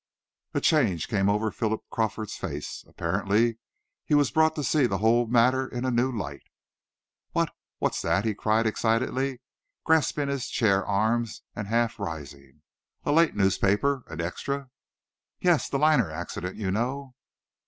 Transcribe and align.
A 0.55 0.59
change 0.61 1.07
came 1.07 1.29
over 1.29 1.51
Philip 1.51 1.81
Crawford's 1.91 2.35
face. 2.35 2.83
Apparently 2.87 3.59
he 4.03 4.15
was 4.15 4.31
brought 4.31 4.55
to 4.55 4.63
see 4.63 4.87
the 4.87 4.97
whole 4.97 5.27
matter 5.27 5.67
in 5.67 5.85
a 5.85 5.91
new 5.91 6.11
light. 6.11 6.41
"What? 7.33 7.51
What's 7.77 8.01
that?" 8.01 8.25
he 8.25 8.33
cried 8.33 8.65
excitedly, 8.65 9.41
grasping 9.83 10.27
his 10.27 10.49
chair 10.49 10.83
arms 10.83 11.43
and 11.55 11.67
half 11.67 11.99
rising. 11.99 12.63
"A 13.03 13.11
late 13.11 13.35
newspaper! 13.35 14.01
An 14.07 14.21
extra!" 14.21 14.71
"Yes; 15.39 15.69
the 15.69 15.77
liner 15.77 16.09
accident, 16.09 16.55
you 16.57 16.71
know." 16.71 17.13